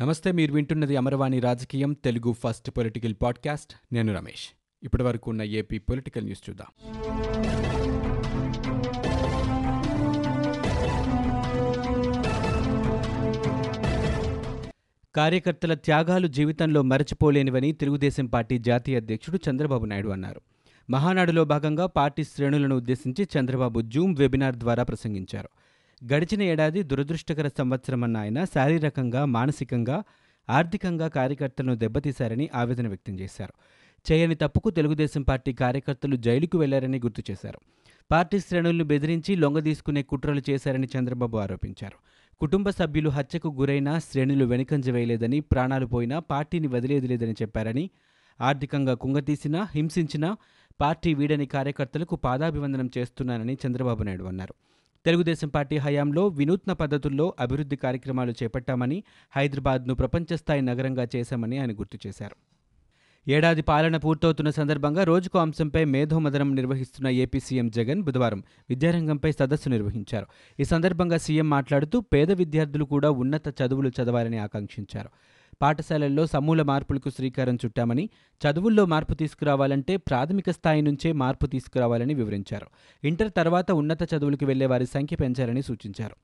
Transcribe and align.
నమస్తే 0.00 0.32
మీరు 0.32 0.52
వింటున్నది 0.52 0.96
అమరవాణి 0.96 1.40
రాజకీయం 1.40 1.92
తెలుగు 1.92 2.32
ఫస్ట్ 2.32 2.70
పొలిటికల్ 2.70 3.14
పాడ్కాస్ట్. 3.22 3.94
నేను 3.94 4.14
రమేష్. 4.14 4.48
ఇప్పటి 4.82 5.02
వరకు 5.02 5.30
ఉన్న 5.30 5.42
ఏపీ 5.42 5.78
పొలిటికల్ 5.78 6.24
న్యూస్ 6.24 6.50
చూద్దాం. 6.50 6.66
కార్యకర్తల 15.16 15.74
త్యాగాలు 15.74 16.26
జీవితంలో 16.26 16.82
మరచిపోలేనివని 16.82 17.72
తెలుగుదేశం 17.72 18.26
పార్టీ 18.26 18.58
జాతీయ 18.58 18.96
అధ్యక్షుడు 18.96 19.38
చంద్రబాబు 19.50 19.84
నాయుడు 19.84 20.08
అన్నారు. 20.08 20.40
మహానాడులో 20.90 21.44
భాగంగా 21.44 21.86
పార్టీ 21.86 22.24
శ్రేణులను 22.24 22.76
ఉద్దేశించి 22.76 23.28
చంద్రబాబు 23.38 23.80
జూమ్ 23.80 24.16
వెబినార్ 24.18 24.56
ద్వారా 24.56 24.82
ప్రసంగించారు. 24.82 25.48
గడిచిన 26.04 26.42
ఏడాది 26.42 26.82
దురదృష్టకర 26.82 27.48
సంవత్సరమన్న 27.48 28.16
ఆయన 28.16 28.44
శారీరకంగా 28.44 29.24
మానసికంగా 29.24 30.02
ఆర్థికంగా 30.48 31.08
కార్యకర్తలను 31.08 31.74
దెబ్బతీశారని 31.74 32.50
ఆవేదన 32.54 32.88
వ్యక్తం 32.88 33.20
చేశారు. 33.20 33.54
చేయని 34.06 34.34
తప్పుకు 34.34 34.70
తెలుగుదేశం 34.70 35.22
పార్టీ 35.22 35.52
కార్యకర్తలు 35.52 36.16
జైలుకు 36.16 36.58
వెళ్ళారని 36.58 36.98
గుర్తు 36.98 37.22
చేశారు. 37.30 37.60
పార్టీ 38.10 38.38
శ్రేణులను 38.38 38.84
బెదిరించి 38.84 39.36
లొంగదీసుకునే 39.36 40.02
కుట్రలు 40.02 40.42
చేశారని 40.50 40.88
చంద్రబాబు 40.98 41.36
ఆరోపించారు. 41.36 41.98
కుటుంబ 42.40 42.70
సభ్యులు 42.70 43.10
హత్యకు 43.10 43.48
గురైనా 43.48 43.98
శ్రేణులు 43.98 44.44
వెనుకంజ 44.44 44.90
వేయలేదని 44.90 45.40
ప్రాణాలు 45.40 45.86
పోయినా 45.86 46.18
పార్టీని 46.18 46.66
వదిలేది 46.66 47.06
లేదని 47.06 47.34
చెప్పారని 47.42 47.90
ఆర్థికంగా 48.40 48.94
కుంగతీసినా 48.94 49.68
హింసించినా 49.74 50.36
పార్టీ 50.80 51.14
వీడని 51.14 51.46
కార్యకర్తలకు 51.46 52.16
పాదాభివందనం 52.16 52.90
చేస్తున్నానని 52.98 53.58
చంద్రబాబు 53.66 54.02
నాయుడు 54.02 54.24
అన్నారు. 54.24 54.54
తెలుగుదేశం 55.06 55.48
పార్టీ 55.48 55.76
హయాంలో 55.76 56.28
వినూత్న 56.28 56.72
పద్ధతుల్లో 56.72 57.34
అభివృద్ధి 57.40 57.76
కార్యక్రమాలు 57.76 58.32
చేపట్టామని 58.42 59.02
హైదరాబాద్ను 59.36 59.94
ప్రపంచస్థాయి 59.94 60.62
నగరంగా 60.62 61.06
చేశామని 61.16 61.58
ఆయన 61.58 61.72
గుర్తు 61.72 61.98
చేశారు. 62.06 62.36
ఏడాది 63.28 63.62
పాలన 63.62 63.96
పూర్తవుతున్న 63.96 64.50
సందర్భంగా 64.50 65.04
రోజుకో 65.04 65.38
అంశంపై 65.38 65.84
మేధోమదనం 65.84 66.54
నిర్వహిస్తున్న 66.54 67.08
ఏపీ 67.08 67.40
సీఎం 67.40 67.70
జగన్ 67.70 68.02
బుధవారం 68.02 68.42
విద్యారంగంపై 68.70 69.32
సదస్సు 69.32 69.68
నిర్వహించారు. 69.68 70.26
ఈ 70.60 70.64
సందర్భంగా 70.64 71.16
సీఎం 71.16 71.50
మాట్లాడుతూ 71.50 72.00
పేద 72.00 72.32
విద్యార్థులు 72.32 72.84
కూడా 72.84 73.10
ఉన్నత 73.10 73.62
చదువులు 73.62 73.88
చదవాలని 73.88 74.38
ఆకాంక్షించారు. 74.38 75.10
పాఠశాలల్లో 75.62 76.26
సమూల 76.26 76.62
మార్పులకు 76.62 77.10
శ్రీకారం 77.10 77.54
చుట్టామని 77.54 78.08
చదువుల్లో 78.40 78.86
మార్పు 78.86 79.14
తీసుకురావాలంటే 79.14 79.96
ప్రాథమిక 79.96 80.50
స్థాయి 80.50 80.82
నుంచే 80.82 81.12
మార్పు 81.12 81.46
తీసుకురావాలని 81.46 82.14
వివరించారు. 82.14 82.66
ఇంటర్ 83.04 83.32
తర్వాత 83.36 83.72
ఉన్నత 83.72 84.14
చదువులకు 84.14 84.46
వెళ్ళే 84.46 84.66
వారి 84.66 84.86
సంఖ్య 84.86 85.16
పెంచాలని 85.16 85.62
సూచించారు. 85.62 86.16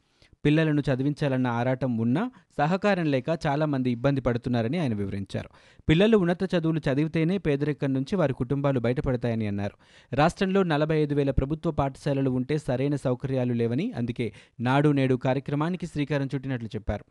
పిల్లలను 0.45 0.81
చదివించాలన్న 0.81 1.47
ఆరాటం 1.47 1.99
ఉన్నా 1.99 2.31
సహకారం 2.59 3.05
లేక 3.05 3.25
చాలామంది 3.47 3.91
ఇబ్బంది 3.91 4.21
పడుతున్నారని 4.21 4.79
ఆయన 4.79 4.95
వివరించారు. 4.95 5.51
పిల్లలు 5.89 6.17
ఉన్నత 6.17 6.55
చదువులు 6.55 6.81
చదివితేనే 6.91 7.39
పేదరికం 7.39 7.93
నుంచి 7.93 8.17
వారి 8.17 8.33
కుటుంబాలు 8.33 8.81
బయటపడతాయని 8.81 9.47
అన్నారు. 9.47 9.73
రాష్ట్రంలో 10.15 10.63
నలభై 10.63 10.97
ఐదు 10.97 11.15
వేల 11.15 11.31
ప్రభుత్వ 11.31 11.71
పాఠశాలలు 11.71 12.31
ఉంటే 12.31 12.59
సరైన 12.59 12.97
సౌకర్యాలు 12.97 13.53
లేవని 13.53 13.93
అందుకే 13.93 14.33
నాడు 14.61 14.89
నేడు 14.89 15.15
కార్యక్రమానికి 15.15 15.87
శ్రీకారం 15.87 16.29
చుట్టినట్లు 16.35 16.69
చెప్పారు. 16.69 17.05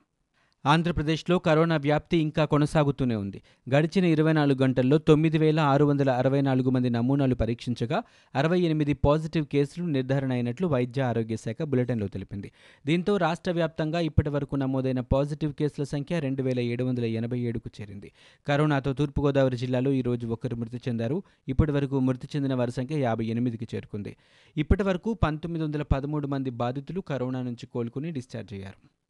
ఆంధ్రప్రదేశ్లో 0.66 1.40
కరోనా 1.40 1.78
వ్యాప్తి 1.78 2.18
ఇంకా 2.18 2.46
కొనసాగుతూనే 2.46 3.16
ఉంది. 3.16 3.42
గడిచిన 3.76 4.06
ఇరవై 4.06 4.34
నాలుగు 4.34 4.64
గంటల్లో 4.64 4.98
తొమ్మిది 4.98 5.38
వేల 5.38 5.60
ఆరు 5.60 5.86
వందల 5.86 6.10
అరవై 6.10 6.42
నాలుగు 6.42 6.70
మంది 6.70 6.90
నమూనాలు 6.90 7.36
పరీక్షించగా 7.36 8.04
అరవై 8.36 8.60
ఎనిమిది 8.60 8.94
పాజిటివ్ 8.94 9.46
కేసులు 9.46 9.86
నిర్ధారణ 9.86 10.32
అయినట్లు 10.32 10.68
వైద్య 10.68 11.02
ఆరోగ్య 11.02 11.36
శాఖ 11.36 11.64
బులెటిన్లో 11.64 12.08
తెలిపింది. 12.08 12.52
దీంతో 12.86 13.18
రాష్ట్ర 13.18 13.52
వ్యాప్తంగా 13.52 14.00
ఇప్పటి 14.00 14.30
వరకు 14.30 14.56
నమోదైన 14.56 15.00
పాజిటివ్ 15.00 15.54
కేసుల 15.54 15.84
సంఖ్య 15.84 16.20
రెండు 16.20 16.44
వేల 16.44 16.60
ఏడు 16.60 16.84
వందల 16.84 17.06
ఎనభై 17.06 17.40
ఏడుకు 17.40 17.70
చేరింది. 17.82 18.12
కరోనాతో 18.48 18.94
తూర్పుగోదావరి 18.94 19.58
జిల్లాలో 19.58 19.92
ఈ 19.92 20.02
రోజు 20.02 20.28
ఒకరు 20.28 20.56
మృతి 20.56 20.78
చెందారు. 20.78 21.24
ఇప్పటి 21.48 21.72
వరకు 21.72 22.00
మృతి 22.00 22.28
చెందిన 22.36 22.54
వారి 22.54 22.72
సంఖ్య 22.72 23.00
యాభై 23.00 23.26
ఎనిమిదికి 23.26 23.68
చేరుకుంది. 23.76 24.16
ఇప్పటి 24.58 24.84
వరకు 24.84 25.14
పంతొమ్మిది 25.14 25.66
వందల 25.66 25.82
పదమూడు 25.82 26.28
మంది 26.28 26.50
బాధితులు 26.50 27.02
కరోనా 27.02 27.42
నుంచి 27.42 27.66
కోలుకుని 27.66 28.12
డిశ్చార్జ్ 28.12 28.54
అయ్యారు. 28.54 29.01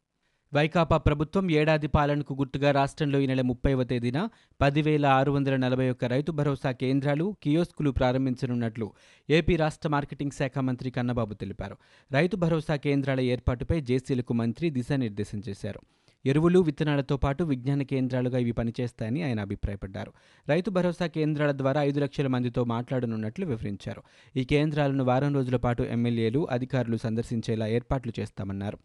వైకాపా 0.54 0.96
ప్రభుత్వం 0.96 1.50
ఏడాది 1.50 1.86
పాలనకు 1.86 2.34
గుర్తుగా 2.34 2.70
రాష్ట్రంలో 2.70 3.18
ఈ 3.20 3.26
నెల 3.26 3.40
ముప్పైవ 3.40 3.82
తేదీన 3.82 4.28
పదివేల 4.60 5.06
ఆరు 5.06 5.30
వందల 5.32 5.56
నలభై 5.56 5.90
ఒక్క 5.90 6.04
రైతు 6.04 6.32
భరోసా 6.32 6.72
కేంద్రాలు 6.72 7.36
కియోస్కులు 7.42 7.90
ప్రారంభించనున్నట్లు 7.90 8.92
ఏపీ 9.30 9.56
రాష్ట్ర 9.56 9.88
మార్కెటింగ్ 9.88 10.30
శాఖ 10.30 10.58
మంత్రి 10.58 10.90
కన్నబాబు 10.90 11.34
తెలిపారు. 11.34 11.76
రైతు 12.12 12.36
భరోసా 12.36 12.76
కేంద్రాల 12.76 13.20
ఏర్పాటుపై 13.20 13.80
జేసీలకు 13.80 14.32
మంత్రి 14.32 14.70
దిశానిర్దేశం 14.70 15.42
చేశారు. 15.48 15.80
ఎరువులు 16.24 16.58
విత్తనాలతో 16.58 17.16
పాటు 17.16 17.44
విజ్ఞాన 17.44 17.82
కేంద్రాలుగా 17.82 18.38
ఇవి 18.38 18.52
పనిచేస్తాయని 18.52 19.22
ఆయన 19.22 19.40
అభిప్రాయపడ్డారు. 19.40 20.12
రైతు 20.48 20.70
భరోసా 20.70 21.06
కేంద్రాల 21.06 21.52
ద్వారా 21.52 21.82
ఐదు 21.82 22.00
లక్షల 22.00 22.26
మందితో 22.26 22.64
మాట్లాడనున్నట్లు 22.64 23.46
వివరించారు. 23.46 24.02
ఈ 24.36 24.44
కేంద్రాలను 24.44 25.04
వారం 25.04 25.34
రోజుల 25.34 25.56
పాటు 25.56 25.82
ఎమ్మెల్యేలు 25.82 26.48
అధికారులు 26.50 26.96
సందర్శించేలా 26.96 27.66
ఏర్పాట్లు 27.66 28.12
చేస్తామన్నారు. 28.20 28.78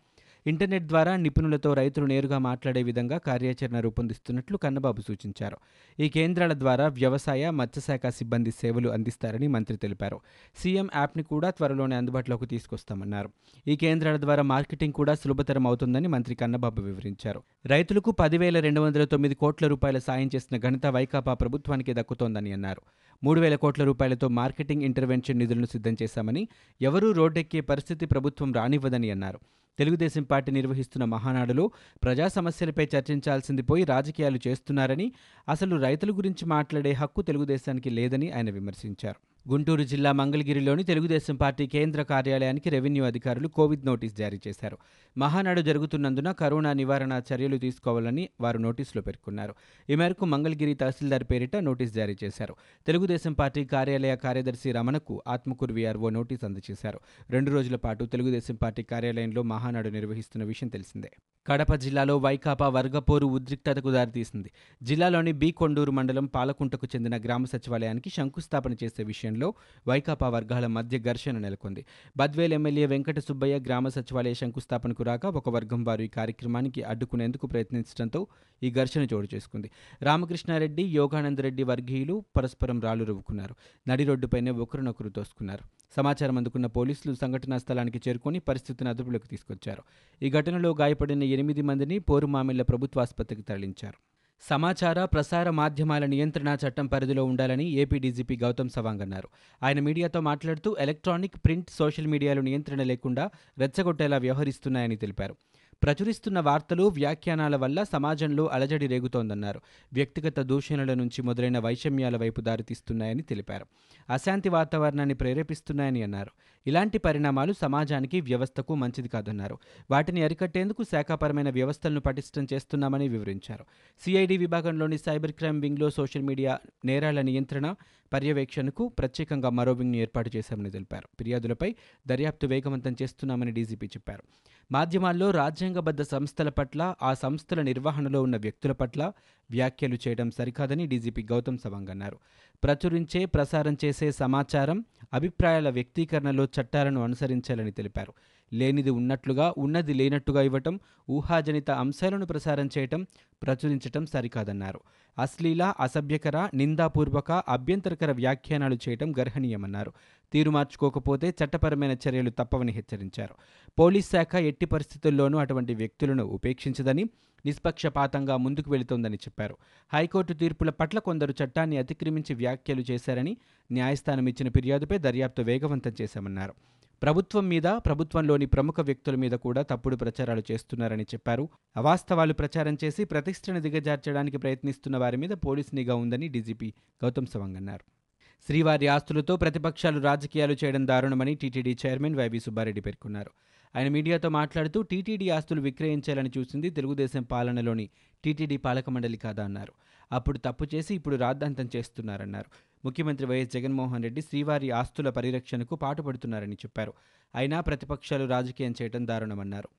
ఇంటర్నెట్ 0.47 0.83
ద్వారా 0.83 1.15
నిపుణులతో 1.15 1.73
రైతులు 1.73 2.05
నేరుగా 2.05 2.37
మాట్లాడే 2.37 2.83
విధంగా 2.83 3.17
కార్యాచరణ 3.17 3.79
రూపొందిస్తున్నట్లు 3.79 4.57
కన్నబాబు 4.57 5.01
సూచించారు. 5.01 5.57
ఈ 5.99 6.09
కేంద్రాల 6.09 6.53
ద్వారా 6.53 6.87
వ్యవసాయ 6.87 7.49
మత్స్యశాఖ 7.49 8.07
సిబ్బంది 8.07 8.51
సేవలు 8.51 8.89
అందిస్తారని 8.89 9.47
మంత్రి 9.47 9.77
తెలిపారు. 9.77 10.19
సీఎం 10.55 10.89
యాప్ని 10.95 11.23
కూడా 11.23 11.49
త్వరలోనే 11.49 11.95
అందుబాటులోకి 11.95 12.45
తీసుకొస్తామన్నారు. 12.45 13.29
ఈ 13.67 13.75
కేంద్రాల 13.75 14.17
ద్వారా 14.17 14.43
మార్కెటింగ్ 14.43 14.93
కూడా 14.93 15.15
సులభతరం 15.15 15.67
అవుతుందని 15.67 16.07
మంత్రి 16.07 16.35
కన్నబాబు 16.35 16.81
వివరించారు. 16.81 17.43
రైతులకు 17.65 18.11
పదివేల 18.11 18.59
రెండు 18.59 18.81
వందల 18.81 19.03
తొమ్మిది 19.03 19.35
కోట్ల 19.35 19.67
రూపాయల 19.67 19.97
సాయం 19.97 20.29
చేసిన 20.35 20.57
ఘనత 20.57 20.85
వైకాపా 20.85 21.33
ప్రభుత్వానికి 21.33 21.93
దక్కుతోందని 21.93 22.51
అన్నారు. 22.51 22.81
మూడు 23.23 23.41
వేల 23.41 23.55
కోట్ల 23.55 23.83
రూపాయలతో 23.83 24.27
మార్కెటింగ్ 24.27 24.81
ఇంటర్వెన్షన్ 24.81 25.37
నిధులను 25.37 25.65
సిద్ధం 25.65 25.95
చేశామని 26.03 26.47
ఎవరూ 26.81 27.11
రోడ్డెక్కే 27.11 27.61
పరిస్థితి 27.61 28.05
ప్రభుత్వం 28.05 28.53
రానివ్వదని 28.53 29.11
అన్నారు. 29.11 29.39
తెలుగుదేశం 29.79 30.23
పార్టీ 30.23 30.51
నిర్వహిస్తున్న 30.51 31.05
మహానాడులో 31.05 31.71
ప్రజా 32.03 32.27
సమస్యలపై 32.27 32.87
చర్చించాల్సింది 32.95 33.61
పోయి 33.61 33.83
రాజకీయాలు 33.83 34.39
చేస్తున్నారని 34.47 35.11
అసలు 35.49 35.75
రైతుల 35.75 36.11
గురించి 36.11 36.45
మాట్లాడే 36.45 36.91
హక్కు 36.91 37.21
తెలుగుదేశానికి 37.21 37.89
లేదని 37.89 38.31
ఆయన 38.31 38.49
విమర్శించారు. 38.49 39.19
గుంటూరు 39.49 39.83
జిల్లా 39.83 40.11
మంగళగిరిలోని 40.11 40.83
తెలుగుదేశం 40.83 41.35
పార్టీ 41.35 41.67
కేంద్ర 41.67 42.01
కార్యాలయానికి 42.03 42.69
రెవెన్యూ 42.69 43.03
అధికారులు 43.05 43.47
కోవిడ్ 43.47 43.85
నోటీస్ 43.85 44.15
జారీ 44.15 44.39
చేశారు. 44.47 44.77
మహానాడు 45.17 45.61
జరుగుతున్నందున 45.61 46.31
కరోనా 46.31 46.73
నివారణ 46.73 47.21
చర్యలు 47.33 47.57
తీసుకోవాలని 47.57 48.29
వారు 48.41 48.57
నోటీసులో 48.57 49.01
పేర్కొన్నారు. 49.01 49.55
ఈ 49.89 49.95
మేరకు 49.95 50.25
మంగళగిరి 50.25 50.73
తహసీల్దార్ 50.73 51.23
పేరిట 51.23 51.55
నోటీస్ 51.55 51.93
జారీ 51.93 52.17
చేశారు. 52.23 52.55
తెలుగుదేశం 52.87 53.33
పార్టీ 53.33 53.65
కార్యాలయ 53.65 54.15
కార్యదర్శి 54.15 54.71
రమణకు 54.71 55.23
ఆత్మకూరు 55.27 55.73
వీఆర్ఓ 55.73 56.09
నోటీస్ 56.09 56.45
అందజేశారు. 56.45 56.99
రెండు 57.29 57.51
రోజుల 57.51 57.75
పాటు 57.75 58.05
తెలుగుదేశం 58.05 58.55
పార్టీ 58.55 58.83
కార్యాలయంలో 58.83 59.43
మహానాడు 59.43 59.89
నిర్వహిస్తున్న 59.89 60.45
విషయం 60.45 60.69
తెలిసిందే. 60.69 61.11
కడప 61.47 61.73
జిల్లాలో 61.75 62.17
వైకాపా 62.17 62.67
వర్గపోరు 62.67 63.25
ఉద్రిక్తతకు 63.25 63.91
దారితీసింది. 63.91 64.51
జిల్లాలోని 64.83 65.31
బి 65.31 65.51
కొండూరు 65.51 65.91
మండలం 65.91 66.25
పాలకుంటకు 66.25 66.87
చెందిన 66.95 67.17
గ్రామ 67.17 67.45
సచివాలయానికి 67.45 68.09
శంకుస్థాపన 68.09 68.73
చేసే 68.83 69.03
విషయంలో 69.03 69.53
వైకాపా 69.87 70.29
వర్గాల 70.29 70.67
మధ్య 70.67 70.99
ఘర్షణ 70.99 71.37
నెలకొంది. 71.37 71.85
బద్వేల్ 72.17 72.53
ఎమ్మెల్యే 72.53 72.85
వెంకట 72.85 73.19
సుబ్బయ్య 73.19 73.59
గ్రామ 73.59 73.87
సచివాలయ 73.87 74.33
శంకుస్థాపనకు 74.33 75.03
రాక 75.03 75.25
ఒక 75.25 75.49
వర్గం 75.49 75.83
వారు 75.83 76.01
ఈ 76.01 76.07
కార్యక్రమానికి 76.07 76.83
అడ్డుకునేందుకు 76.83 77.47
ప్రయత్నించడంతో 77.47 78.27
ఈ 78.63 78.71
ఘర్షణ 78.71 79.07
చోటు 79.13 79.35
చేసుకుంది. 79.35 79.71
రామకృష్ణారెడ్డి 80.01 80.83
యోగానందరెడ్డి 80.83 81.63
వర్గీయులు 81.63 82.23
పరస్పరం 82.37 82.81
రాళ్ళు 82.81 83.03
రువ్వుకున్నారు. 83.03 83.55
నడి 83.87 84.03
రోడ్డుపైనే 84.03 84.51
ఒకరినొకరు 84.51 85.09
తోసుకున్నారు. 85.09 85.76
సమాచారం 85.95 86.37
అందుకున్న 86.37 86.65
పోలీసులు 86.65 87.15
సంఘటనా 87.15 87.57
స్థలానికి 87.57 88.01
చేరుకొని 88.07 88.39
పరిస్థితిని 88.39 88.89
అదుపులోకి 88.89 89.27
తీసుకొచ్చారు. 89.27 89.83
ఈ 90.23 90.29
ఘటనలో 90.29 90.75
గాయపడిన 90.79 91.23
ఎనిమిది 91.23 91.61
మందిని 91.61 91.99
పోరుమామిళ్ళ 91.99 92.61
ప్రభుత్వ 92.61 93.01
ఆసుపత్రికి 93.01 93.41
తరలించారు. 93.41 93.97
సమాచార 94.41 95.05
ప్రసార 95.05 95.49
మాధ్యమాల 95.49 96.05
నియంత్రణ 96.05 96.57
చట్టం 96.67 96.87
పరిధిలో 96.87 97.25
ఉండాలని 97.25 97.65
ఏపీ 97.69 97.99
డీజీపీ 97.99 98.37
గౌతమ్ 98.37 98.69
సవాంగ్ 98.69 99.01
అన్నారు. 99.01 99.27
ఆయన 99.63 99.79
మీడియాతో 99.79 100.19
మాట్లాడుతూ 100.21 100.75
ఎలక్ట్రానిక్ 100.79 101.37
ప్రింట్ 101.45 101.69
సోషల్ 101.69 102.07
మీడియాలో 102.07 102.41
నియంత్రణ 102.41 102.83
లేకుండా 102.83 103.29
రెచ్చగొట్టేలా 103.57 104.17
వ్యవహరిస్తున్నాయని 104.17 104.95
తెలిపారు. 104.95 105.35
ప్రచురిస్తున్న 105.83 106.39
వార్తలు 106.39 106.83
వ్యాఖ్యానాల 106.83 107.55
వల్ల 107.55 107.83
సమాజంలో 107.83 108.47
అలజడి 108.47 108.87
రేగుతోందన్నారు. 108.87 109.61
వ్యక్తిగత 109.93 110.39
దూషణల 110.39 110.93
నుంచి 110.93 111.21
మొదలైన 111.21 111.59
వైషమ్యాల 111.59 112.17
వైపు 112.17 112.41
దారితీస్తున్నాయని 112.41 113.23
తెలిపారు. 113.23 113.65
అశాంతి 114.09 114.49
వాతావరణాన్ని 114.49 115.15
ప్రేరేపిస్తున్నాయని 115.15 116.03
అన్నారు. 116.03 116.31
ఇలాంటి 116.67 116.97
పరిణామాలు 116.97 117.53
సమాజానికి 117.53 118.21
వ్యవస్థకు 118.21 118.75
మంచిది 118.75 119.07
కాదన్నారు. 119.07 119.57
వాటిని 119.91 120.23
అరికట్టేందుకు 120.23 120.83
శాఖాపరమైన 120.83 121.49
వ్యవస్థలను 121.49 121.99
పటిష్టం 121.99 122.47
చేస్తున్నామని 122.53 123.07
వివరించారు. 123.07 123.65
సిఐడి 124.05 124.37
విభాగంలోని 124.37 124.97
సైబర్ 124.97 125.31
క్రైమ్ 125.31 125.61
వింగ్లో 125.61 125.89
సోషల్ 125.89 126.23
మీడియా 126.23 126.59
నేరాల 126.85 127.21
నియంత్రణ 127.21 127.75
పర్యవేక్షణకు 128.13 128.87
ప్రత్యేకంగా 128.87 129.49
మరో 129.49 129.73
వింగ్ను 129.73 129.97
ఏర్పాటు 129.97 130.31
చేశామని 130.35 130.71
తెలిపారు. 130.71 131.07
ఫిర్యాదులపై 131.17 131.75
దర్యాప్తు 132.07 132.47
వేగవంతం 132.47 132.95
చేస్తున్నామని 133.01 133.51
డీజీపీ 133.51 133.87
చెప్పారు. 133.87 134.23
మాధ్యమాల్లో 134.71 135.31
రాజ్యాంగబద్ధ 135.67 136.01
సంస్థల 136.01 136.49
పట్ల 136.49 136.95
ఆ 137.03 137.13
సంస్థల 137.13 137.61
నిర్వహణలో 137.61 138.21
ఉన్న 138.21 138.37
వ్యక్తుల 138.37 138.71
పట్ల 138.71 139.11
వ్యాఖ్యలు 139.51 139.97
చేయడం 140.07 140.31
సరికాదని 140.31 140.87
డీజీపీ 140.87 141.23
గౌతమ్ 141.23 141.57
సవాంగ్ 141.57 141.89
అన్నారు. 141.89 142.17
ప్రచురించే 142.63 143.25
ప్రసారం 143.25 143.77
చేసే 143.85 144.11
సమాచారం 144.11 144.85
అభిప్రాయాల 145.13 145.69
వ్యక్తీకరణలో 145.69 146.45
చట్టాలను 146.45 147.03
అనుసరించాలని 147.03 147.71
తెలిపారు. 147.71 148.13
లేనిది 148.53 148.89
ఉన్నట్లుగా 148.89 149.53
ఉన్నది 149.57 149.93
లేనట్టుగా 149.93 150.41
ఇవ్వటం 150.41 150.79
ఊహాజనిత 151.09 151.71
అంశాలను 151.71 152.25
ప్రసారం 152.25 152.69
చేయటం 152.77 153.03
ప్రచురించటం 153.43 154.05
సరికాదన్నారు. 154.05 154.79
అశ్లీల 155.17 155.73
అసభ్యకర 155.79 156.49
నిందాపూర్వక 156.53 157.31
అభ్యంతరకర 157.31 158.11
వ్యాఖ్యానాలు 158.11 158.77
చేయటం 158.89 159.11
గర్హనీయమన్నారు. 159.19 159.91
తీరు 160.33 160.51
మార్చుకోకపోతే 160.51 161.33
చట్టపరమైన 161.43 161.91
చర్యలు 161.91 162.29
తప్పవని 162.29 162.71
హెచ్చరించారు. 162.71 163.35
పోలీస్ 163.79 164.11
శాఖ 164.11 164.35
ఎట్టి 164.35 164.65
పరిస్థితుల్లోనూ 164.65 165.37
అటువంటి 165.37 165.75
వ్యక్తులను 165.75 166.23
ఉపేక్షించదని 166.23 167.09
నిష్పక్షపాతంగా 167.45 168.37
ముందుకు 168.37 168.71
వెళుతోందని 168.71 169.15
చెప్పారు. 169.15 169.57
హైకోర్టు 169.93 170.33
తీర్పుల 170.33 170.69
పట్ల 170.69 170.99
కొందరు 170.99 171.33
చట్టాన్ని 171.43 171.77
అతిక్రమించి 171.77 172.35
వ్యాఖ్యలు 172.35 172.83
చేశారని 172.91 173.37
న్యాయస్థానం 173.71 174.27
ఇచ్చిన 174.27 174.49
ఫిర్యాదుపై 174.49 174.97
దర్యాప్తు 174.97 175.41
వేగవంతం 175.41 175.93
చేశామన్నారు. 176.01 176.53
ప్రభుత్వం 177.01 177.47
మీద 177.47 177.63
ప్రభుత్వంలోని 177.63 178.45
ప్రముఖ 178.45 178.75
వ్యక్తుల 178.79 179.15
మీద 179.15 179.31
కూడా 179.31 179.61
తప్పుడు 179.61 179.95
ప్రచారాలు 179.95 180.43
చేస్తున్నారని 180.51 181.03
చెప్పారు. 181.03 181.49
అవాస్తవాలు 181.77 182.33
ప్రచారం 182.33 182.77
చేసి 182.83 183.03
ప్రతిష్టను 183.03 183.59
దిగజార్చడానికి 183.61 184.37
ప్రయత్నిస్తున్న 184.37 184.97
వారి 184.97 185.17
మీద 185.17 185.29
పోలీసు 185.29 185.75
నిఘా 185.75 185.95
ఉందని 185.95 186.27
డీజీపీ 186.27 186.73
గౌతమ్ 187.03 187.27
సవాంగ్ 187.27 187.55
అన్నారు. 187.55 187.96
శ్రీవారి 188.45 188.87
ఆస్తులతో 188.87 189.35
ప్రతిపక్షాలు 189.35 189.99
రాజకీయాలు 189.99 190.55
చేయడం 190.63 190.87
దారుణమని 190.87 191.35
టీటీడీ 191.35 191.77
చైర్మన్ 191.85 192.15
వైవి 192.15 192.39
సుబ్బారెడ్డి 192.39 192.81
పేర్కొన్నారు. 192.81 193.31
ఆయన 193.75 193.87
మీడియాతో 193.87 194.29
మాట్లాడుతూ 194.29 194.81
టీటీడీ 194.81 195.29
ఆస్తులు 195.29 195.61
విక్రయించాలని 195.61 196.31
చూసింది 196.37 196.69
తెలుగుదేశం 196.69 197.23
పాలనలోని 197.23 197.89
టీటీడీ 198.23 198.57
పాలక 198.57 198.89
మండలి 198.89 199.17
కాదా 199.17 199.43
అన్నారు. 199.43 199.73
అప్పుడు 200.11 200.37
తప్పు 200.37 200.65
చేసి 200.75 200.95
ఇప్పుడు 200.95 201.15
రాద్ధాంతం 201.15 201.69
చేస్తున్నారన్నారు. 201.75 202.45
ముఖ్యమంత్రి 202.85 203.27
వైఎస్ 203.27 203.51
జగన్మోహన్ 203.51 204.03
రెడ్డి 204.03 204.21
శ్రీవారి 204.21 204.71
ఆస్తుల 204.71 205.09
పరిరక్షణకు 205.09 205.75
పాటుపడుతున్నారని 205.75 206.53
చెప్పారు. 206.53 206.93
అయినా 207.35 207.61
ప్రతిపక్షాలు 207.61 208.25
రాజకీయం 208.25 208.73
చేయడం 208.81 209.07
దారుణమన్నారు. 209.07 209.69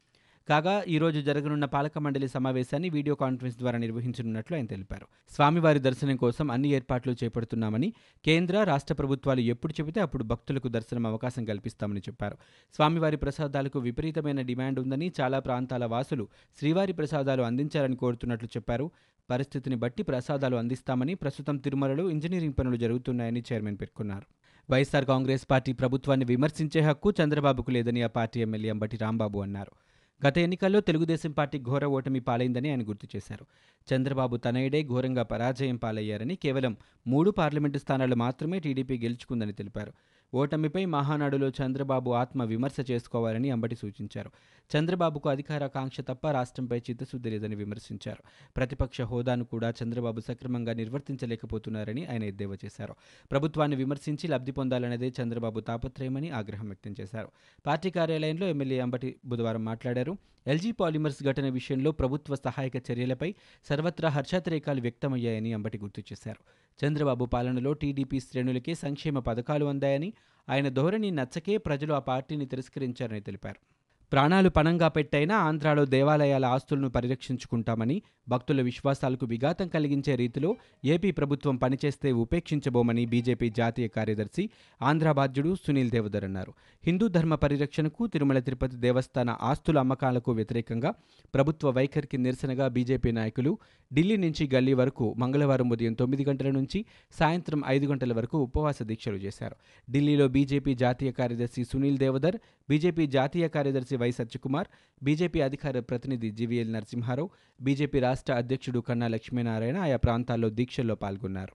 కాగా 0.48 0.82
ఈరోజు 0.88 1.20
జరగనున్న 1.20 1.64
పాలక 1.64 1.98
మండలి 1.98 2.28
సమావేశాన్ని 2.28 2.88
వీడియో 2.88 3.14
కాన్ఫరెన్స్ 3.14 3.58
ద్వారా 3.58 3.78
నిర్వహించనున్నట్లు 3.78 4.56
ఆయన 4.56 4.66
తెలిపారు. 4.66 5.06
స్వామివారి 5.34 5.78
దర్శనం 5.78 6.16
కోసం 6.16 6.50
అన్ని 6.50 6.68
ఏర్పాట్లు 6.68 7.14
చేపడుతున్నామని 7.24 7.92
కేంద్ర 8.24 8.62
రాష్ట్ర 8.62 8.94
ప్రభుత్వాలు 8.94 9.40
ఎప్పుడు 9.40 9.72
చెబితే 9.72 10.00
అప్పుడు 10.00 10.24
భక్తులకు 10.24 10.68
దర్శనం 10.68 11.06
అవకాశం 11.06 11.44
కల్పిస్తామని 11.44 12.00
చెప్పారు. 12.00 12.36
స్వామివారి 12.74 13.16
ప్రసాదాలకు 13.16 13.78
విపరీతమైన 13.78 14.40
డిమాండ్ 14.40 14.80
ఉందని 14.80 15.12
చాలా 15.20 15.38
ప్రాంతాల 15.38 15.84
వాసులు 15.84 16.28
శ్రీవారి 16.58 16.92
ప్రసాదాలు 16.92 17.42
అందించాలని 17.42 17.96
కోరుతున్నట్లు 17.96 18.48
చెప్పారు. 18.56 18.90
పరిస్థితిని 19.30 19.76
బట్టి 19.76 20.02
ప్రసాదాలు 20.02 20.56
అందిస్తామని 20.56 21.14
ప్రస్తుతం 21.14 21.56
తిరుమలలో 21.56 22.10
ఇంజనీరింగ్ 22.10 22.54
పనులు 22.58 22.76
జరుగుతున్నాయని 22.76 23.42
చైర్మన్ 23.52 23.76
పేర్కొన్నారు. 23.80 24.24
వైఎస్సార్ 24.70 25.04
కాంగ్రెస్ 25.04 25.42
పార్టీ 25.50 25.72
ప్రభుత్వాన్ని 25.72 26.26
విమర్శించే 26.26 26.80
హక్కు 26.80 27.12
చంద్రబాబుకు 27.24 27.70
లేదని 27.70 28.02
ఆ 28.02 28.06
పార్టీ 28.06 28.40
ఎమ్మెల్యే 28.40 28.70
అంబటి 28.70 28.96
రాంబాబు 28.96 29.38
అన్నారు. 29.38 29.87
గత 30.26 30.38
ఎన్నికల్లో 30.38 30.80
తెలుగుదేశం 30.80 31.30
పార్టీ 31.30 31.58
ఘోర 31.58 31.84
ఓటమి 31.86 32.20
పాలైందని 32.20 32.68
ఆయన 32.70 32.82
గుర్తు 32.82 33.06
చేశారు. 33.16 33.46
చంద్రబాబు 33.88 34.36
తనయుడే 34.36 34.82
ఘోరంగా 34.82 35.22
పరాజయం 35.22 35.76
పాలయ్యారని 35.76 36.36
కేవలం 36.36 36.76
మూడు 37.06 37.30
పార్లమెంటు 37.30 37.78
స్థానాలు 37.78 38.14
మాత్రమే 38.14 38.58
టీడీపీ 38.58 38.98
గెలుచుకుందని 38.98 39.52
తెలిపారు. 39.52 39.92
ఓటమిపై 40.34 40.84
మహానాడులో 40.84 41.48
చంద్రబాబు 41.48 42.10
ఆత్మ 42.10 42.44
విమర్శ 42.44 42.90
చేసుకోవాలని 42.90 43.50
అంబటి 43.50 43.74
సూచించారు. 43.74 44.30
చంద్రబాబుకు 44.76 45.28
అధికారాకాంక్ష 45.28 46.00
తప్ప 46.00 46.30
రాష్ట్రంపై 46.30 46.78
చిత్తశుద్ధి 46.78 47.30
లేదని 47.30 47.54
విమర్శించారు. 47.54 48.22
ప్రతిపక్ష 48.56 49.00
హోదాను 49.00 49.44
కూడా 49.44 49.74
చంద్రబాబు 49.82 50.20
సక్రమంగా 50.20 50.72
నిర్వర్తించలేకపోతున్నారని 50.72 52.06
ఆయన 52.06 52.24
ఎద్దేవా 52.24 52.56
చేశారు. 52.64 52.94
ప్రభుత్వాన్ని 53.30 53.76
విమర్శించి 53.76 54.28
లబ్ధి 54.28 54.52
పొందాలన్నదే 54.52 55.12
చంద్రబాబు 55.22 55.60
తాపత్రయమని 55.60 56.30
ఆగ్రహం 56.30 56.66
వ్యక్తం 56.66 56.94
చేశారు. 57.00 57.28
పార్టీ 57.66 57.90
కార్యాలయంలో 57.90 58.48
ఎమ్మెల్యే 58.48 58.80
అంబటి 58.80 59.16
బుధవారం 59.24 59.64
మాట్లాడారు. 59.64 60.16
ఎల్జీ 60.46 60.72
పాలిమర్స్ 60.72 61.22
ఘటన 61.22 61.48
విషయంలో 61.48 61.90
ప్రభుత్వ 61.92 62.34
సహాయక 62.34 62.76
చర్యలపై 62.76 63.34
సర్వత్రా 63.68 64.08
హర్షాతిరేకాలు 64.08 64.80
వ్యక్తమయ్యాయని 64.80 65.52
అంబటి 65.52 65.78
గుర్తు 65.78 66.00
చేశారు. 66.00 66.67
చంద్రబాబు 66.84 67.24
పాలనలో 67.24 67.72
టీడీపీ 67.72 68.20
శ్రేణులకే 68.20 68.74
సంక్షేమ 68.74 69.18
పథకాలు 69.18 69.64
అందాయని 69.64 70.12
ఆయన 70.48 70.68
ధోరణి 70.68 71.10
నచ్చకే 71.10 71.56
ప్రజలు 71.58 71.92
ఆ 71.92 71.98
పార్టీని 71.98 72.46
తిరస్కరించారని 72.46 73.20
తెలిపారు. 73.20 73.77
ప్రాణాలు 74.12 74.48
పణంగా 74.48 74.88
పెట్టైనా 74.88 75.36
ఆంధ్రాలో 75.36 75.84
దేవాలయాల 75.84 76.44
ఆస్తులను 76.44 76.88
పరిరక్షించుకుంటామని 76.90 78.02
భక్తుల 78.28 78.62
విశ్వాసాలకు 78.62 79.26
విఘాతం 79.26 79.68
కలిగించే 79.68 80.16
రీతిలో 80.16 80.56
ఏపీ 80.84 81.10
ప్రభుత్వం 81.10 81.56
పనిచేస్తే 81.56 82.12
ఉపేక్షించబోమని 82.12 83.06
బీజేపీ 83.06 83.50
జాతీయ 83.50 83.88
కార్యదర్శి 83.88 84.50
ఆంధ్ర 84.82 85.12
బాధ్యుడు 85.12 85.54
సునీల్ 85.66 85.90
దేవదర్ 85.90 86.24
అన్నారు. 86.24 86.52
హిందూ 86.86 87.08
ధర్మ 87.08 87.34
పరిరక్షణకు 87.34 88.06
తిరుమల 88.06 88.38
తిరుపతి 88.38 88.76
దేవస్థాన 88.76 89.36
ఆస్తుల 89.42 89.78
అమ్మకాలకు 89.78 90.32
వ్యతిరేకంగా 90.32 90.94
ప్రభుత్వ 91.34 91.70
వైఖరికి 91.70 92.18
నిరసనగా 92.18 92.68
బీజేపీ 92.68 93.12
నాయకులు 93.12 93.58
ఢిల్లీ 93.94 94.16
నుంచి 94.16 94.50
గల్లీ 94.54 94.72
వరకు 94.72 95.14
మంగళవారం 95.18 95.70
ఉదయం 95.70 95.92
తొమ్మిది 95.92 96.24
గంటల 96.24 96.50
నుంచి 96.50 96.84
సాయంత్రం 97.18 97.62
ఐదు 97.66 97.86
గంటల 97.86 98.12
వరకు 98.12 98.38
ఉపవాస 98.38 98.82
దీక్షలు 98.82 99.16
చేశారు. 99.16 99.56
ఢిల్లీలో 99.90 100.28
బీజేపీ 100.28 100.74
జాతీయ 100.74 101.12
కార్యదర్శి 101.12 101.64
సునీల్ 101.64 101.98
దేవదర్ 101.98 102.36
బీజేపీ 102.70 103.06
జాతీయ 103.06 103.48
కార్యదర్శి 103.48 103.96
వై 103.96 104.10
సత్యకుమార్ 104.10 104.68
బీజేపీ 105.02 105.40
అధికార 105.40 105.80
ప్రతినిధి 105.80 106.30
జీవీఎల్ 106.30 106.72
నరసింహారావు 106.72 107.30
బీజేపీ 107.62 108.00
రాష్ట్ర 108.00 108.32
అధ్యక్షుడు 108.32 108.80
కన్నా 108.80 109.08
లక్ష్మీనారాయణ 109.08 109.76
ఆయా 109.76 109.96
ప్రాంతాల్లో 109.96 110.50
దీక్షల్లో 110.50 110.94
పాల్గొన్నారు. 110.94 111.52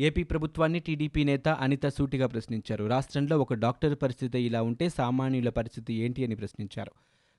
ఏపీ 0.00 0.22
ప్రభుత్వాన్ని 0.22 0.80
టీడీపీ 0.80 1.24
నేత 1.24 1.48
అనిత 1.48 1.86
సూటిగా 1.86 2.26
ప్రశ్నించారు. 2.26 2.84
రాష్ట్రంలో 2.84 3.38
ఒక 3.38 3.54
డాక్టర్ 3.54 3.98
పరిస్థితి 4.02 4.38
ఇలా 4.38 4.62
ఉంటే 4.62 4.88
సామాన్యుల 4.88 5.48
పరిస్థితి 5.48 5.94
ఏంటి 5.94 6.24
అని 6.24 6.34
ప్రశ్నించారు. 6.34 6.92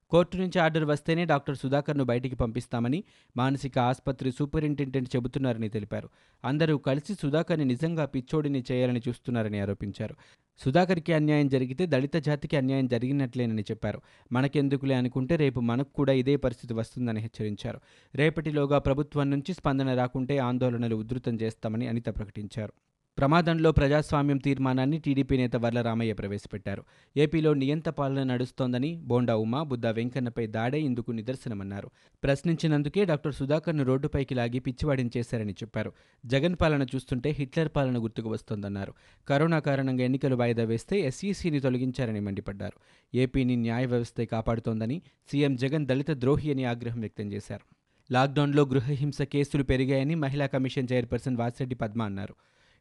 కోర్టు 0.10 0.38
నుంచి 0.38 0.60
ఆర్డర్ 0.60 0.86
వస్తేనే 0.86 1.26
డాక్టర్ 1.26 1.58
సుధాకర్ను 1.58 2.04
బయటికి 2.04 2.36
పంపిస్తామని 2.36 3.04
మానసిక 3.38 3.80
ఆసుపత్రి 3.80 4.32
సూపరింటెండెంట్ 4.32 5.16
చెబుతున్నారని 5.16 5.70
తెలిపారు. 5.70 6.10
అందరూ 6.46 6.78
కలిసి 6.78 7.14
సుధాకర్ని 7.14 7.66
నిజంగా 7.66 8.06
పిచ్చోడిని 8.06 8.64
చేయాలని 8.72 9.02
చూస్తున్నారని 9.08 9.60
ఆరోపించారు. 9.60 10.16
సుధాకర్కి 10.60 11.14
అన్యాయం 11.14 11.48
జరిగితే 11.48 11.86
దళిత 11.86 12.16
జాతికి 12.16 12.58
అన్యాయం 12.58 12.88
జరిగినట్లేనని 12.88 13.62
చెప్పారు. 13.62 14.02
మనకెందుకులే 14.32 14.96
అనుకుంటే 14.96 15.36
రేపు 15.36 15.60
మనకు 15.60 15.94
కూడా 15.94 16.14
ఇదే 16.14 16.36
పరిస్థితి 16.36 16.74
వస్తుందని 16.74 17.20
హెచ్చరించారు. 17.20 17.80
రేపటిలోగా 18.16 18.80
ప్రభుత్వం 18.80 19.30
నుంచి 19.30 19.54
స్పందన 19.54 19.94
రాకుంటే 19.94 20.38
ఆందోళనలు 20.38 20.96
ఉధృతం 20.96 21.36
చేస్తామని 21.36 21.88
అనిత 21.88 22.06
ప్రకటించారు. 22.06 22.74
ప్రమాదంలో 23.18 23.72
ప్రజాస్వామ్యం 23.72 24.38
తీర్మానాన్ని 24.38 24.98
టీడీపీ 25.00 25.38
నేత 25.38 25.56
వర్లరామయ్య 25.56 26.14
ప్రవేశపెట్టారు. 26.14 26.84
ఏపీలో 27.18 27.54
నియంత 27.54 27.90
పాలన 27.90 28.24
నడుస్తోందని 28.24 29.02
బోండా 29.04 29.36
ఉమా 29.36 29.64
బుద్ధ 29.64 29.88
వెంకన్నపై 29.88 30.48
దాడే 30.48 30.82
ఇందుకు 30.82 31.12
నిదర్శనమన్నారు. 31.12 31.90
ప్రశ్నించినందుకే 32.24 33.06
డాక్టర్ 33.06 33.34
సుధాకర్ను 33.34 33.84
రోడ్డుపైకి 33.84 34.36
లాగి 34.36 34.60
పిచ్చివాడిని 34.60 35.10
చేశారని 35.18 35.54
చెప్పారు. 35.54 35.94
జగన్ 36.26 36.56
పాలన 36.62 36.84
చూస్తుంటే 36.84 37.30
హిట్లర్ 37.30 37.70
పాలన 37.76 38.04
గుర్తుకు 38.04 38.30
వస్తోందన్నారు. 38.30 38.94
కరోనా 39.28 39.60
కారణంగా 39.60 40.04
ఎన్నికలు 40.04 40.36
వాయిదా 40.36 40.64
వేస్తే 40.64 41.00
ఎస్ఈసీని 41.00 41.60
తొలగించారని 41.60 42.20
మండిపడ్డారు. 42.20 42.80
ఏపీని 43.18 43.56
న్యాయ 43.56 43.86
వ్యవస్థే 43.86 44.26
కాపాడుతోందని 44.26 45.02
సీఎం 45.32 45.56
జగన్ 45.56 45.88
దళిత 45.88 46.12
ద్రోహి 46.12 46.52
అని 46.52 46.64
ఆగ్రహం 46.64 47.00
వ్యక్తం 47.00 47.32
చేశారు. 47.32 47.76
లాక్డౌన్లో 48.14 48.66
గృహహింస 48.66 49.22
కేసులు 49.22 49.64
పెరిగాయని 49.64 50.16
మహిళా 50.16 50.46
కమిషన్ 50.46 50.88
చైర్పర్సన్ 50.92 51.38
వాసిరెడ్డి 51.38 51.76
పద్మ 51.76 52.04
అన్నారు. 52.04 52.36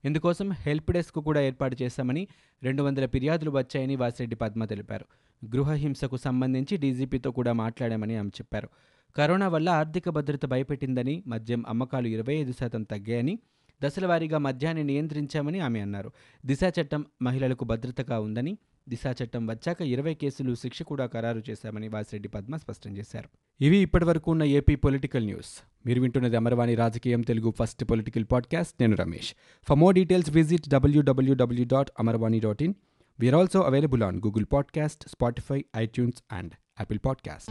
ఇందుకోసం 0.07 0.53
హెల్ప్ 0.53 0.93
డెస్క్ 0.93 1.19
కూడా 1.19 1.41
ఏర్పాటు 1.41 1.77
చేశామని 1.83 2.29
రెండు 2.63 2.83
వందల 2.83 3.07
ఫిర్యాదులు 3.07 3.51
వచ్చాయని 3.51 3.97
వాసిరెడ్డి 3.97 4.37
పద్మ 4.37 4.65
తెలిపారు. 4.65 5.05
గృహహింసకు 5.45 6.17
సంబంధించి 6.17 6.77
డీజీపీతో 6.77 7.31
కూడా 7.31 7.53
మాట్లాడామని 7.53 8.17
ఆమె 8.17 8.29
చెప్పారు. 8.29 8.69
కరోనా 9.17 9.49
వల్ల 9.49 9.69
ఆర్థిక 9.69 10.09
భద్రత 10.09 10.47
భయపెట్టిందని 10.47 11.23
మద్యం 11.27 11.65
అమ్మకాలు 11.69 12.09
ఇరవై 12.09 12.35
ఐదు 12.35 12.53
శాతం 12.53 12.83
తగ్గాయని 12.83 13.39
దశలవారీగా 13.83 14.39
మద్యాన్ని 14.39 14.85
నియంత్రించామని 14.85 15.61
ఆమె 15.61 15.81
అన్నారు. 15.81 16.13
దిశ 16.47 16.61
చట్టం 16.81 17.05
మహిళలకు 17.23 17.65
భద్రతగా 17.65 18.21
ఉందని 18.21 18.59
దిశా 18.89 19.15
చట్టం 19.25 19.47
వచ్చాక 19.47 19.81
ఇరవై 19.83 20.15
కేసులు 20.15 20.55
శిక్ష 20.55 20.83
కూడా 20.83 21.07
ఖరారు 21.07 21.43
చేశామని 21.51 21.89
వాసిరెడ్డి 21.89 22.29
పద్మ 22.29 22.57
స్పష్టం 22.57 22.97
చేశారు. 22.97 23.29
ఇవి 23.61 23.77
ఇప్పటివరకు 23.77 24.31
ఉన్న 24.31 24.43
ఏపీ 24.43 24.75
పొలిటికల్ 24.75 25.25
న్యూస్. 25.25 25.63
మీరు 25.87 26.01
వింటున్నది 26.01 26.37
అమర్వాణి 26.37 26.75
రాజకీయం 26.75 27.21
తెలుగు 27.21 27.55
ఫస్ట్ 27.59 27.85
పొలిటికల్ 27.85 28.25
పాడ్కాస్ట్. 28.33 28.75
నేను 28.81 28.97
Ramesh. 28.97 29.35
For 29.69 29.79
more 29.79 29.95
details 29.95 30.31
visit 30.31 30.69
WWW 30.69 31.65
dot 31.65 31.91
Amarvani 31.99 32.41
dot 32.41 32.63
in 32.63 32.75
we are 33.21 33.35
also 33.35 33.61
available 33.61 34.03
on 34.03 34.17
Google 34.17 34.47
podcast 34.53 35.09
Spotify 35.09 35.65
iTunes 35.77 36.23
and 36.33 36.53
Apple 36.81 36.99
podcast 37.07 37.51